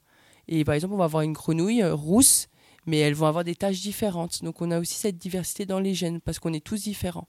Et 0.48 0.66
par 0.66 0.74
exemple 0.74 0.96
on 0.96 0.98
va 0.98 1.06
avoir 1.06 1.22
une 1.22 1.34
grenouille 1.34 1.84
rousse, 1.84 2.48
mais 2.88 2.98
elles 2.98 3.14
vont 3.14 3.28
avoir 3.28 3.44
des 3.44 3.54
taches 3.54 3.82
différentes. 3.82 4.44
Donc 4.44 4.64
on 4.64 4.72
a 4.72 4.80
aussi 4.80 4.96
cette 4.96 5.20
diversité 5.20 5.68
dans 5.68 5.80
les 5.80 5.94
gènes, 5.94 6.22
parce 6.22 6.40
qu'on 6.40 6.54
est 6.54 6.66
tous 6.66 6.82
différents. 6.82 7.28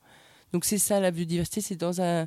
Donc 0.53 0.65
c'est 0.65 0.79
ça 0.79 1.01
la 1.01 1.11
biodiversité, 1.11 1.61
c'est 1.61 1.77
dans 1.77 2.01
un, 2.01 2.27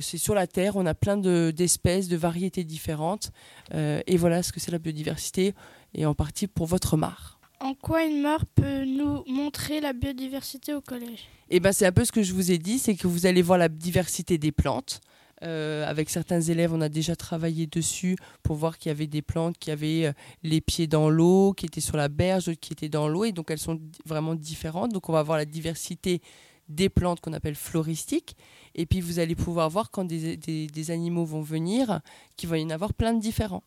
c'est 0.00 0.18
sur 0.18 0.34
la 0.34 0.46
terre, 0.46 0.76
on 0.76 0.86
a 0.86 0.94
plein 0.94 1.16
de- 1.16 1.52
d'espèces, 1.54 2.08
de 2.08 2.16
variétés 2.16 2.64
différentes, 2.64 3.30
Euh, 3.74 4.00
et 4.06 4.16
voilà 4.16 4.42
ce 4.42 4.52
que 4.52 4.60
c'est 4.60 4.70
la 4.70 4.78
biodiversité, 4.78 5.54
et 5.94 6.06
en 6.06 6.14
partie 6.14 6.46
pour 6.46 6.66
votre 6.66 6.96
mare. 6.96 7.38
En 7.60 7.74
quoi 7.74 8.04
une 8.04 8.22
mare 8.22 8.46
peut 8.46 8.84
nous 8.84 9.24
montrer 9.26 9.80
la 9.80 9.92
biodiversité 9.92 10.72
au 10.72 10.80
collège? 10.80 11.28
Et 11.50 11.60
ben 11.60 11.72
c'est 11.72 11.86
un 11.86 11.92
peu 11.92 12.04
ce 12.04 12.12
que 12.12 12.22
je 12.22 12.32
vous 12.32 12.50
ai 12.52 12.58
dit, 12.58 12.78
c'est 12.78 12.94
que 12.94 13.08
vous 13.08 13.26
allez 13.26 13.42
voir 13.42 13.58
la 13.58 13.68
diversité 13.68 14.38
des 14.38 14.52
plantes. 14.52 15.00
Euh, 15.44 15.86
avec 15.86 16.10
certains 16.10 16.40
élèves, 16.40 16.72
on 16.72 16.80
a 16.80 16.88
déjà 16.88 17.14
travaillé 17.14 17.66
dessus 17.68 18.16
pour 18.42 18.56
voir 18.56 18.76
qu'il 18.76 18.90
y 18.90 18.92
avait 18.92 19.06
des 19.06 19.22
plantes 19.22 19.56
qui 19.58 19.70
avaient 19.70 20.06
euh, 20.06 20.12
les 20.42 20.60
pieds 20.60 20.88
dans 20.88 21.10
l'eau, 21.10 21.52
qui 21.52 21.66
étaient 21.66 21.80
sur 21.80 21.96
la 21.96 22.08
berge, 22.08 22.54
qui 22.56 22.72
étaient 22.72 22.88
dans 22.88 23.08
l'eau, 23.08 23.24
et 23.24 23.32
donc 23.32 23.50
elles 23.50 23.58
sont 23.58 23.78
vraiment 24.04 24.34
différentes. 24.34 24.92
Donc 24.92 25.08
on 25.08 25.12
va 25.12 25.22
voir 25.22 25.38
la 25.38 25.44
diversité 25.44 26.20
des 26.68 26.88
plantes 26.88 27.20
qu'on 27.20 27.32
appelle 27.32 27.54
floristiques. 27.54 28.36
Et 28.74 28.86
puis 28.86 29.00
vous 29.00 29.18
allez 29.18 29.34
pouvoir 29.34 29.70
voir 29.70 29.90
quand 29.90 30.04
des, 30.04 30.36
des- 30.36 30.90
animaux 30.90 31.24
vont 31.24 31.42
venir, 31.42 32.00
qu'il 32.36 32.48
va 32.48 32.58
y 32.58 32.64
en 32.64 32.70
avoir 32.70 32.94
plein 32.94 33.12
de 33.14 33.20
différents. 33.20 33.62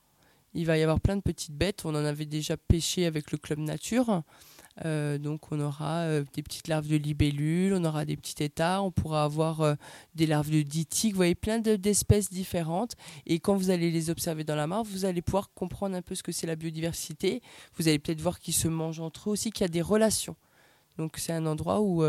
Il 0.53 0.65
va 0.65 0.77
y 0.77 0.81
avoir 0.83 0.99
plein 0.99 1.15
de 1.15 1.21
petites 1.21 1.53
bêtes. 1.55 1.85
On 1.85 1.89
en 1.95 2.05
avait 2.05 2.25
déjà 2.25 2.57
pêché 2.57 3.05
avec 3.05 3.31
le 3.31 3.37
club 3.37 3.59
nature. 3.59 4.21
Euh, 4.85 5.17
donc 5.17 5.51
on 5.51 5.59
aura 5.59 6.03
euh, 6.03 6.23
des 6.33 6.41
petites 6.41 6.69
larves 6.69 6.87
de 6.87 6.95
libellules, 6.95 7.73
on 7.73 7.83
aura 7.83 8.05
des 8.05 8.15
petits 8.15 8.35
têtards, 8.35 8.85
on 8.85 8.91
pourra 8.91 9.25
avoir 9.25 9.59
euh, 9.59 9.75
des 10.15 10.25
larves 10.25 10.49
de 10.49 10.61
ditiques, 10.61 11.11
vous 11.11 11.17
voyez 11.17 11.35
plein 11.35 11.59
de- 11.59 11.75
d'espèces 11.75 12.29
différentes. 12.29 12.95
Et 13.25 13.39
quand 13.39 13.55
vous 13.55 13.69
allez 13.69 13.91
les 13.91 14.09
observer 14.09 14.45
dans 14.45 14.55
la 14.55 14.67
mare, 14.67 14.83
vous 14.85 15.03
allez 15.03 15.21
pouvoir 15.21 15.51
comprendre 15.53 15.95
un 15.97 16.01
peu 16.01 16.15
ce 16.15 16.23
que 16.23 16.31
c'est 16.31 16.47
la 16.47 16.55
biodiversité. 16.55 17.41
Vous 17.77 17.89
allez 17.89 17.99
peut-être 17.99 18.21
voir 18.21 18.39
qu'ils 18.39 18.53
se 18.53 18.69
mangent 18.69 19.01
entre 19.01 19.29
eux 19.29 19.33
aussi, 19.33 19.51
qu'il 19.51 19.63
y 19.63 19.65
a 19.65 19.67
des 19.69 19.81
relations. 19.81 20.37
Donc 20.97 21.17
c'est 21.17 21.33
un 21.33 21.45
endroit 21.45 21.81
où 21.81 22.03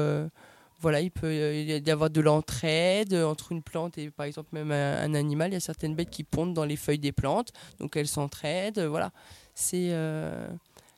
voilà, 0.83 1.01
il 1.01 1.12
peut 1.12 1.33
y 1.33 1.91
avoir 1.91 2.11
de 2.11 2.21
l'entraide 2.21 3.15
entre 3.15 3.53
une 3.53 3.62
plante 3.62 3.97
et 3.99 4.11
par 4.11 4.27
exemple 4.27 4.49
même 4.53 4.73
un, 4.73 5.15
animal. 5.15 5.51
Il 5.51 5.55
y 5.55 5.57
a 5.57 5.61
certaines 5.61 5.95
bêtes 5.95 6.11
qui 6.11 6.25
pondent 6.25 6.53
dans 6.53 6.65
les 6.65 6.77
feuilles 6.77 6.99
des 6.99 7.12
plantes, 7.12 7.53
donc 7.79 7.97
elles 7.97 8.09
s'entraident. 8.09 8.81
Voilà, 8.81 9.12
c'est 9.55 9.91
euh, 9.93 10.49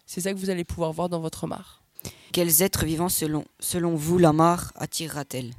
c'est 0.06 0.22
ça 0.22 0.32
que 0.32 0.38
vous 0.38 0.50
allez 0.50 0.64
pouvoir 0.64 0.92
voir 0.92 1.08
dans 1.08 1.20
votre 1.20 1.46
mare. 1.46 1.82
Quels 2.32 2.62
êtres 2.62 2.84
vivants, 2.84 3.08
selon, 3.08 3.44
selon 3.60 3.94
vous, 3.94 4.18
la 4.18 4.32
mare 4.32 4.72
attirera-t-elle? 4.76 5.52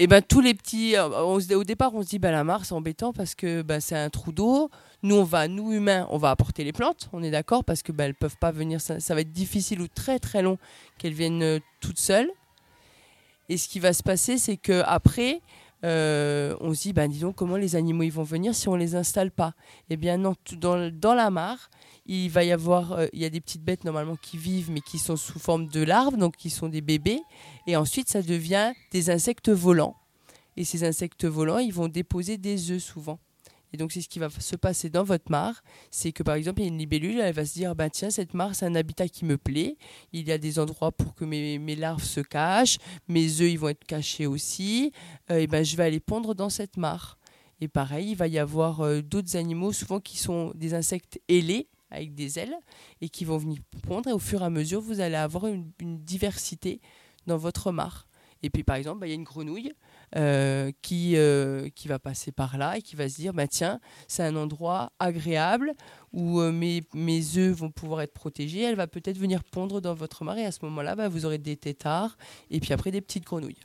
Et 0.00 0.06
ben 0.06 0.22
tous 0.22 0.40
les 0.40 0.54
petits, 0.54 0.94
euh, 0.94 1.08
on 1.24 1.38
au 1.38 1.64
départ 1.64 1.92
on 1.92 2.02
se 2.04 2.08
dit 2.08 2.20
bah 2.20 2.30
la 2.30 2.44
mare 2.44 2.64
c'est 2.64 2.72
embêtant 2.72 3.12
parce 3.12 3.34
que 3.34 3.62
bah, 3.62 3.80
c'est 3.80 3.96
un 3.96 4.10
trou 4.10 4.30
d'eau. 4.30 4.70
Nous 5.02 5.16
on 5.16 5.24
va, 5.24 5.48
nous 5.48 5.72
humains, 5.72 6.06
on 6.10 6.18
va 6.18 6.30
apporter 6.30 6.62
les 6.62 6.72
plantes, 6.72 7.08
on 7.12 7.22
est 7.22 7.32
d'accord 7.32 7.64
parce 7.64 7.82
que 7.82 7.92
elles 7.98 8.14
peuvent 8.14 8.36
pas 8.36 8.52
venir, 8.52 8.80
ça, 8.80 9.00
ça 9.00 9.14
va 9.14 9.22
être 9.22 9.32
difficile 9.32 9.80
ou 9.80 9.88
très 9.88 10.20
très 10.20 10.42
long 10.42 10.58
qu'elles 10.98 11.14
viennent 11.14 11.42
euh, 11.42 11.58
toutes 11.80 11.98
seules. 11.98 12.30
Et 13.48 13.56
ce 13.56 13.68
qui 13.68 13.80
va 13.80 13.92
se 13.92 14.02
passer 14.02 14.38
c'est 14.38 14.56
que 14.56 14.82
après 14.86 15.40
euh, 15.84 16.56
on 16.60 16.74
se 16.74 16.82
dit 16.82 16.92
bah 16.92 17.06
dis 17.06 17.20
donc 17.20 17.36
comment 17.36 17.56
les 17.56 17.76
animaux 17.76 18.02
ils 18.02 18.12
vont 18.12 18.24
venir 18.24 18.54
si 18.54 18.68
on 18.68 18.74
les 18.74 18.94
installe 18.96 19.30
pas? 19.30 19.54
Eh 19.90 19.96
bien 19.96 20.16
non, 20.16 20.34
dans 20.60 21.14
la 21.14 21.30
mare 21.30 21.70
il 22.08 22.30
va 22.30 22.42
y 22.42 22.52
avoir, 22.52 22.92
euh, 22.92 23.06
il 23.12 23.20
y 23.20 23.26
a 23.26 23.30
des 23.30 23.40
petites 23.40 23.62
bêtes 23.62 23.84
normalement 23.84 24.16
qui 24.16 24.38
vivent 24.38 24.70
mais 24.70 24.80
qui 24.80 24.98
sont 24.98 25.16
sous 25.16 25.38
forme 25.38 25.68
de 25.68 25.82
larves, 25.82 26.16
donc 26.16 26.36
qui 26.36 26.48
sont 26.48 26.68
des 26.68 26.80
bébés. 26.80 27.20
Et 27.66 27.76
ensuite, 27.76 28.08
ça 28.08 28.22
devient 28.22 28.72
des 28.92 29.10
insectes 29.10 29.50
volants. 29.50 29.94
Et 30.56 30.64
ces 30.64 30.84
insectes 30.84 31.26
volants, 31.26 31.58
ils 31.58 31.72
vont 31.72 31.88
déposer 31.88 32.38
des 32.38 32.70
œufs 32.72 32.82
souvent. 32.82 33.18
Et 33.72 33.76
donc, 33.76 33.92
c'est 33.92 34.00
ce 34.00 34.08
qui 34.08 34.18
va 34.18 34.30
se 34.30 34.56
passer 34.56 34.88
dans 34.90 35.04
votre 35.04 35.30
mare. 35.30 35.62
C'est 35.90 36.12
que 36.12 36.22
par 36.22 36.34
exemple, 36.34 36.60
il 36.60 36.64
y 36.64 36.68
a 36.68 36.72
une 36.72 36.78
libellule, 36.78 37.20
elle 37.20 37.34
va 37.34 37.44
se 37.44 37.54
dire 37.54 37.74
bah, 37.74 37.90
tiens, 37.90 38.10
cette 38.10 38.34
mare, 38.34 38.54
c'est 38.54 38.66
un 38.66 38.74
habitat 38.74 39.08
qui 39.08 39.24
me 39.24 39.36
plaît. 39.36 39.76
Il 40.12 40.26
y 40.26 40.32
a 40.32 40.38
des 40.38 40.58
endroits 40.58 40.92
pour 40.92 41.14
que 41.14 41.24
mes, 41.24 41.76
larves 41.76 42.04
se 42.04 42.20
cachent. 42.20 42.78
Mes 43.08 43.40
œufs, 43.40 43.50
ils 43.50 43.58
vont 43.58 43.68
être 43.68 43.84
cachés 43.84 44.26
aussi. 44.26 44.92
Euh, 45.30 45.38
et 45.38 45.46
ben, 45.46 45.64
je 45.64 45.76
vais 45.76 45.84
aller 45.84 46.00
pondre 46.00 46.34
dans 46.34 46.50
cette 46.50 46.76
mare. 46.76 47.18
Et 47.60 47.68
pareil, 47.68 48.10
il 48.10 48.16
va 48.16 48.28
y 48.28 48.38
avoir 48.38 48.80
euh, 48.80 49.02
d'autres 49.02 49.36
animaux, 49.36 49.72
souvent 49.72 50.00
qui 50.00 50.16
sont 50.16 50.52
des 50.54 50.74
insectes 50.74 51.20
ailés, 51.28 51.68
avec 51.90 52.14
des 52.14 52.38
ailes, 52.38 52.56
et 53.00 53.08
qui 53.08 53.24
vont 53.24 53.38
venir 53.38 53.58
pondre. 53.82 54.08
Et 54.08 54.12
au 54.12 54.18
fur 54.18 54.42
et 54.42 54.44
à 54.44 54.50
mesure, 54.50 54.80
vous 54.80 55.00
allez 55.00 55.16
avoir 55.16 55.46
une, 55.46 55.70
une 55.80 55.98
diversité 55.98 56.80
dans 57.26 57.36
votre 57.36 57.72
mare. 57.72 58.06
Et 58.42 58.50
puis, 58.50 58.62
par 58.62 58.76
exemple, 58.76 59.00
bah, 59.00 59.06
il 59.06 59.10
y 59.10 59.12
a 59.12 59.16
une 59.16 59.24
grenouille 59.24 59.72
euh, 60.16 60.72
qui, 60.80 61.16
euh, 61.16 61.68
qui 61.74 61.86
va 61.86 61.98
passer 61.98 62.32
par 62.32 62.56
là 62.56 62.78
et 62.78 62.82
qui 62.82 62.96
va 62.96 63.10
se 63.10 63.16
dire, 63.16 63.34
bah, 63.34 63.46
tiens, 63.46 63.78
c'est 64.06 64.22
un 64.22 64.36
endroit 64.36 64.90
agréable 64.98 65.74
où 66.14 66.40
euh, 66.40 66.50
mes, 66.50 66.82
mes 66.94 67.36
œufs 67.36 67.54
vont 67.54 67.70
pouvoir 67.70 68.00
être 68.00 68.14
protégés. 68.14 68.62
Elle 68.62 68.74
va 68.74 68.86
peut-être 68.86 69.18
venir 69.18 69.44
pondre 69.44 69.82
dans 69.82 69.92
votre 69.92 70.24
mare 70.24 70.38
et 70.38 70.46
à 70.46 70.50
ce 70.50 70.60
moment-là, 70.62 70.96
bah, 70.96 71.08
vous 71.08 71.26
aurez 71.26 71.36
des 71.36 71.58
têtards 71.58 72.16
et 72.50 72.58
puis 72.58 72.72
après 72.72 72.90
des 72.90 73.02
petites 73.02 73.24
grenouilles. 73.24 73.60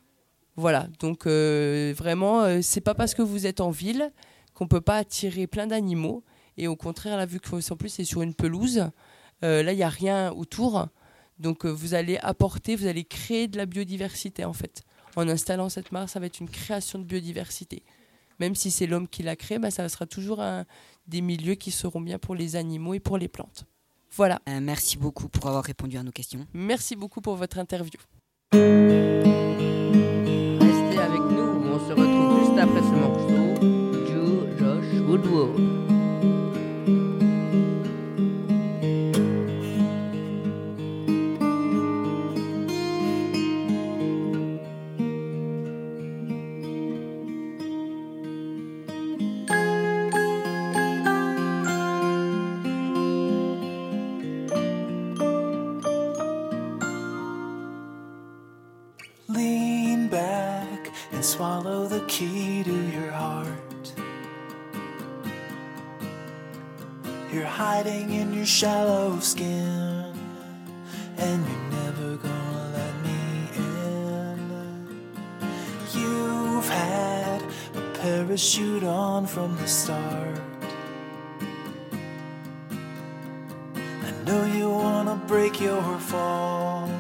Voilà, 0.57 0.87
donc 0.99 1.25
vraiment, 1.25 2.61
c'est 2.61 2.81
pas 2.81 2.93
parce 2.93 3.15
que 3.15 3.23
vous 3.23 3.47
êtes 3.47 3.59
en 3.59 3.71
ville 3.71 4.11
qu'on 4.53 4.67
peut 4.67 4.81
pas 4.81 4.97
attirer 4.97 5.47
plein 5.47 5.65
d'animaux. 5.65 6.23
Et 6.57 6.67
au 6.67 6.75
contraire, 6.75 7.17
là, 7.17 7.25
vu 7.25 7.39
que 7.39 7.73
plus 7.73 7.89
c'est 7.89 8.03
sur 8.03 8.21
une 8.21 8.35
pelouse, 8.35 8.89
là, 9.41 9.71
il 9.71 9.75
n'y 9.75 9.81
a 9.81 9.89
rien 9.89 10.31
autour. 10.33 10.89
Donc 11.39 11.65
vous 11.65 11.95
allez 11.95 12.17
apporter, 12.17 12.75
vous 12.75 12.85
allez 12.85 13.03
créer 13.03 13.47
de 13.47 13.57
la 13.57 13.65
biodiversité 13.65 14.45
en 14.45 14.53
fait. 14.53 14.83
En 15.15 15.27
installant 15.27 15.69
cette 15.69 15.91
mare, 15.91 16.09
ça 16.09 16.19
va 16.19 16.25
être 16.25 16.39
une 16.39 16.49
création 16.49 16.99
de 16.99 17.03
biodiversité. 17.03 17.83
Même 18.39 18.55
si 18.55 18.71
c'est 18.71 18.87
l'homme 18.87 19.07
qui 19.07 19.23
l'a 19.23 19.35
créé, 19.35 19.59
bah, 19.59 19.71
ça 19.71 19.87
sera 19.89 20.05
toujours 20.05 20.41
un, 20.41 20.65
des 21.07 21.21
milieux 21.21 21.55
qui 21.55 21.71
seront 21.71 22.01
bien 22.01 22.17
pour 22.17 22.35
les 22.35 22.55
animaux 22.55 22.93
et 22.93 22.99
pour 22.99 23.17
les 23.17 23.27
plantes. 23.27 23.65
Voilà. 24.11 24.41
Euh, 24.47 24.59
merci 24.61 24.97
beaucoup 24.97 25.27
pour 25.27 25.47
avoir 25.47 25.63
répondu 25.63 25.97
à 25.97 26.03
nos 26.03 26.11
questions. 26.11 26.45
Merci 26.53 26.95
beaucoup 26.95 27.21
pour 27.21 27.35
votre 27.35 27.57
interview. 27.57 27.99
Shallow 68.59 69.19
skin, 69.19 70.13
and 71.17 71.43
you're 71.47 71.69
never 71.81 72.17
gonna 72.17 72.65
let 72.77 72.93
me 73.01 73.21
in. 73.57 74.37
You've 75.95 76.69
had 76.69 77.41
a 77.73 77.81
parachute 77.97 78.83
on 78.83 79.25
from 79.25 79.57
the 79.57 79.67
start. 79.67 80.39
I 84.07 84.11
know 84.23 84.45
you 84.45 84.69
wanna 84.69 85.15
break 85.25 85.59
your 85.59 85.97
fall, 85.97 86.91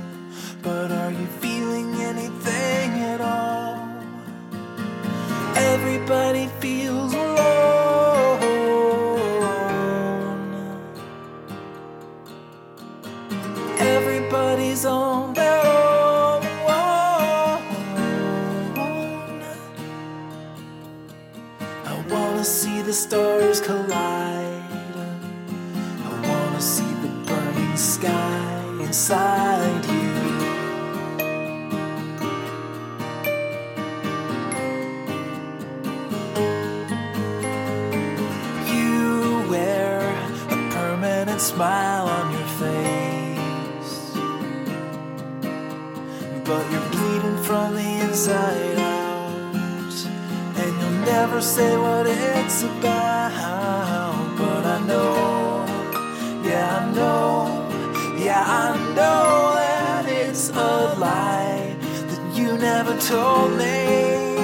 but 0.63 0.91
are 0.91 1.11
you 1.11 1.27
feeling 1.43 1.93
anything 2.11 2.89
at 3.13 3.21
all? 3.21 3.77
Everybody 5.55 6.47
feels 6.59 7.02
never 51.27 51.41
say 51.41 51.77
what 51.77 52.05
it's 52.05 52.63
about. 52.63 54.35
But 54.37 54.65
I 54.75 54.79
know, 54.85 55.65
yeah, 56.43 56.79
I 56.79 56.91
know, 56.97 57.31
yeah, 58.17 58.43
I 58.45 58.75
know 58.93 59.53
that 59.55 60.05
it's 60.05 60.49
a 60.49 60.95
lie 60.99 61.77
that 62.09 62.23
you 62.37 62.57
never 62.57 62.93
told 62.99 63.51
me. 63.51 64.35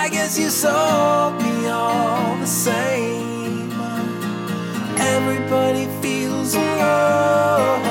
I 0.00 0.08
guess 0.10 0.36
you 0.36 0.48
sold 0.48 1.40
me 1.44 1.68
all 1.68 2.36
the 2.38 2.46
same. 2.46 3.70
Everybody 4.98 5.86
feels 6.02 6.54
alone. 6.56 7.85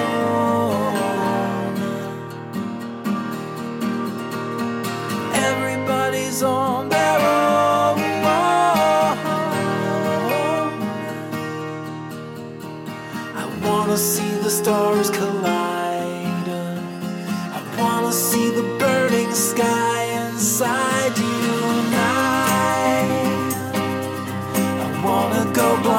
Go 25.55 25.77
blind. 25.81 25.94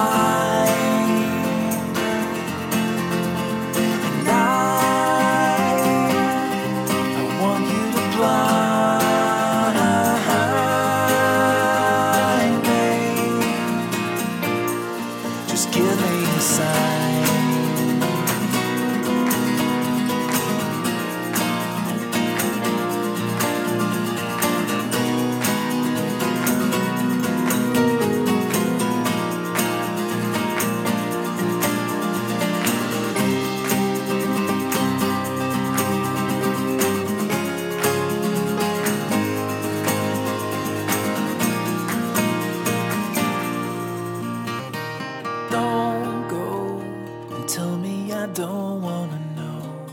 Don't 48.37 48.83
wanna 48.83 49.19
know 49.35 49.87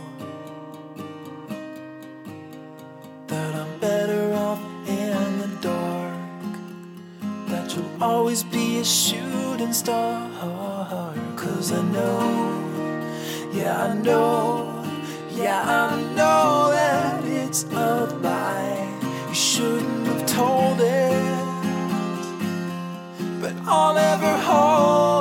that 3.28 3.56
I'm 3.56 3.80
better 3.80 4.34
off 4.34 4.60
in 4.86 5.40
the 5.40 5.48
dark. 5.62 6.54
That 7.48 7.74
you'll 7.74 8.04
always 8.04 8.44
be 8.44 8.80
a 8.80 8.84
shooting 8.84 9.72
star. 9.72 10.30
Cause 11.38 11.72
I 11.72 11.82
know, 11.84 13.50
yeah, 13.54 13.82
I 13.82 13.94
know, 13.94 14.84
yeah, 15.32 15.64
I 15.64 16.02
know 16.14 16.72
that 16.72 17.24
it's 17.24 17.64
a 17.64 18.08
lie. 18.22 19.00
You 19.30 19.34
shouldn't 19.34 20.08
have 20.08 20.26
told 20.26 20.82
it 20.82 21.14
but 23.44 23.54
I'll 23.66 23.94
never 23.94 24.38
hold 24.38 25.13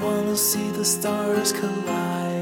wanna 0.00 0.36
see 0.36 0.70
the 0.70 0.84
stars 0.84 1.52
collide. 1.52 2.37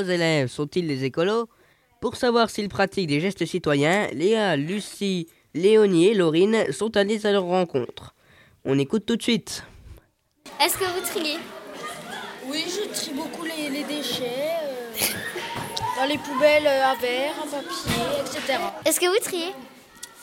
Nos 0.00 0.06
élèves 0.08 0.48
sont-ils 0.48 0.86
des 0.86 1.04
écolos? 1.04 1.46
Pour 2.00 2.16
savoir 2.16 2.48
s'ils 2.48 2.70
pratiquent 2.70 3.08
des 3.08 3.20
gestes 3.20 3.44
citoyens, 3.44 4.08
Léa, 4.14 4.56
Lucie, 4.56 5.28
Léonie 5.52 6.06
et 6.08 6.14
Laurine 6.14 6.72
sont 6.72 6.96
allées 6.96 7.26
à 7.26 7.32
leur 7.32 7.42
rencontre. 7.42 8.14
On 8.64 8.78
écoute 8.78 9.04
tout 9.04 9.16
de 9.16 9.22
suite. 9.22 9.62
Est-ce 10.58 10.78
que 10.78 10.84
vous 10.84 11.06
triez? 11.06 11.36
Oui, 12.46 12.64
je 12.66 12.88
trie 12.94 13.12
beaucoup 13.12 13.44
les, 13.44 13.68
les 13.68 13.84
déchets 13.84 14.48
euh, 14.62 15.04
dans 15.98 16.06
les 16.08 16.16
poubelles 16.16 16.66
euh, 16.66 16.86
à 16.86 16.94
verre, 16.94 17.34
à 17.42 17.46
papier, 17.46 18.02
etc. 18.22 18.58
Est-ce 18.86 18.98
que 18.98 19.06
vous 19.06 19.22
triez? 19.22 19.52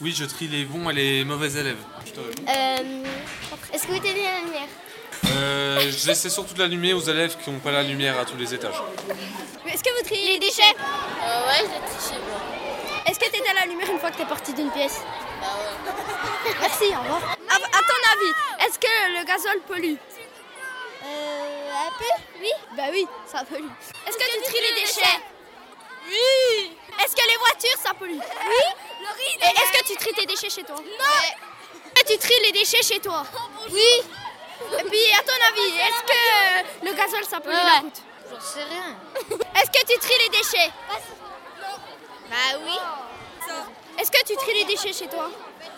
Oui, 0.01 0.11
je 0.11 0.25
trie 0.25 0.47
les 0.47 0.65
bons 0.65 0.89
et 0.89 0.93
les 0.93 1.23
mauvais 1.23 1.51
élèves. 1.51 1.77
Je 2.03 2.11
te 2.13 2.19
réponds. 2.19 2.43
Euh, 2.47 3.03
Est-ce 3.73 3.85
que 3.85 3.91
vous 3.91 3.99
tenez 3.99 4.23
la 4.23 4.41
lumière? 4.43 4.67
Euh, 5.37 5.91
J'essaie 5.91 6.29
surtout 6.29 6.53
de 6.55 6.59
l'allumer 6.59 6.93
aux 6.93 7.01
élèves 7.01 7.37
qui 7.37 7.49
n'ont 7.51 7.59
pas 7.59 7.71
la 7.71 7.83
lumière 7.83 8.19
à 8.19 8.25
tous 8.25 8.37
les 8.37 8.53
étages. 8.53 8.75
Est-ce 9.71 9.83
que 9.83 9.89
vous 9.97 10.03
triez 10.05 10.33
les 10.33 10.39
déchets? 10.39 10.61
Euh, 10.63 11.47
ouais, 11.47 11.59
je 11.61 11.95
trie 11.95 12.09
chez 12.15 12.19
moi. 12.27 12.39
Est-ce 13.05 13.19
que 13.19 13.25
t'étais 13.25 13.49
à 13.49 13.53
la 13.53 13.65
lumière 13.65 13.89
une 13.91 13.99
fois 13.99 14.11
que 14.11 14.17
t'es 14.17 14.25
parti 14.25 14.53
d'une 14.53 14.71
pièce? 14.71 15.01
Bah 15.39 15.47
ouais. 15.57 16.53
Merci, 16.61 16.85
au 16.85 17.01
revoir. 17.03 17.21
À, 17.49 17.55
à 17.55 17.81
ton 17.81 17.99
avis, 18.13 18.65
est-ce 18.67 18.79
que 18.79 19.19
le 19.19 19.25
gazole 19.25 19.61
pollue? 19.67 19.95
Euh, 21.05 21.71
un 21.87 21.91
peu 21.97 22.39
Oui? 22.41 22.51
Bah 22.75 22.83
oui. 22.91 23.05
Ça 23.31 23.43
pollue. 23.45 23.69
Est-ce 24.07 24.17
que 24.17 24.23
tu 24.23 24.51
tries 24.51 24.61
les 24.61 24.81
déchets? 24.81 25.19
Oui. 26.07 26.71
Est-ce 27.03 27.15
que 27.15 27.21
les 27.29 27.37
voitures, 27.37 27.77
ça 27.83 27.93
pollue? 27.93 28.17
Oui? 28.17 28.67
Et 29.41 29.45
est-ce 29.45 29.79
que 29.79 29.87
tu 29.87 29.95
tries 29.97 30.13
tes 30.13 30.25
déchets 30.25 30.49
chez 30.49 30.63
toi? 30.63 30.75
Non. 30.77 31.93
Est-ce 31.95 32.03
que 32.03 32.13
tu 32.13 32.17
tries 32.17 32.41
les 32.45 32.51
déchets 32.51 32.81
chez 32.83 32.99
toi? 32.99 33.25
Oui. 33.71 33.81
Et 34.79 34.83
puis, 34.83 34.99
à 35.17 35.23
ton 35.23 35.37
avis, 35.49 35.75
est-ce 35.77 36.03
que 36.03 36.11
euh, 36.13 36.89
le 36.89 36.93
gazole, 36.93 37.25
ça 37.25 37.39
pollue 37.39 37.53
la 37.53 37.79
route 37.81 38.01
J'en 38.29 38.39
sais 38.41 38.63
rien. 38.63 38.95
Est-ce 39.55 39.71
que 39.71 39.85
tu 39.93 39.97
tries 39.99 40.17
les 40.23 40.29
déchets 40.29 40.71
Bah 42.29 42.59
oui. 42.65 42.77
Est-ce 43.99 44.11
que 44.11 44.23
tu 44.25 44.35
tries 44.35 44.53
les 44.53 44.65
déchets 44.65 44.93
chez 44.93 45.07
toi? 45.07 45.29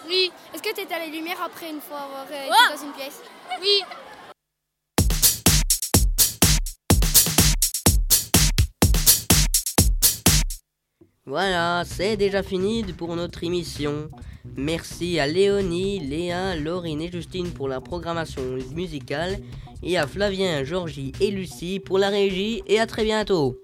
Oui. 0.07 0.31
Est-ce 0.53 0.61
que 0.63 0.73
tu 0.73 0.81
éteins 0.81 0.99
les 0.99 1.07
lumières 1.11 1.41
après 1.43 1.69
une 1.69 1.79
fois 1.81 1.97
avoir 1.99 2.25
euh, 2.31 2.41
été 2.43 2.49
Ouais. 2.51 2.75
dans 2.75 2.83
une 2.83 2.93
pièce? 2.93 3.21
Oui. 3.61 3.83
Voilà, 11.29 11.83
c'est 11.85 12.17
déjà 12.17 12.41
fini 12.41 12.81
pour 12.81 13.15
notre 13.15 13.43
émission. 13.43 14.09
Merci 14.57 15.19
à 15.19 15.27
Léonie, 15.27 15.99
Léa, 15.99 16.55
Laurine 16.55 17.03
et 17.03 17.11
Justine 17.11 17.51
pour 17.51 17.67
la 17.67 17.79
programmation 17.79 18.41
musicale 18.73 19.37
et 19.83 19.99
à 19.99 20.07
Flavien, 20.07 20.63
Georgie 20.63 21.11
et 21.21 21.29
Lucie 21.29 21.79
pour 21.79 21.99
la 21.99 22.09
régie 22.09 22.63
et 22.65 22.79
à 22.79 22.87
très 22.87 23.03
bientôt. 23.03 23.59